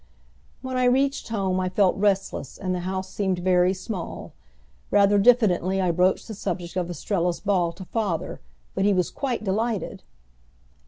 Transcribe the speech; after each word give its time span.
When 0.63 0.77
I 0.77 0.85
reached 0.85 1.29
home 1.29 1.59
I 1.59 1.69
felt 1.69 1.95
restless 1.95 2.57
and 2.57 2.73
the 2.73 2.79
house 2.79 3.13
seemed 3.13 3.37
very 3.37 3.71
small. 3.71 4.33
Rather 4.89 5.19
diffidently 5.19 5.79
I 5.79 5.91
broached 5.91 6.27
the 6.27 6.33
subject 6.33 6.75
of 6.75 6.89
Estrella's 6.89 7.39
ball 7.39 7.71
to 7.73 7.85
father; 7.85 8.41
but 8.73 8.83
he 8.83 8.95
was 8.95 9.11
quite 9.11 9.43
delighted. 9.43 10.01